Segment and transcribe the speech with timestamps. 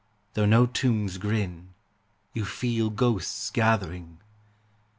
[0.33, 1.75] Though no tombs grin,
[2.33, 4.17] you feel ghosts gathering.